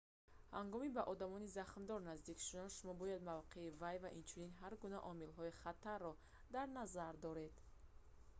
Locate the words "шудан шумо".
2.47-2.93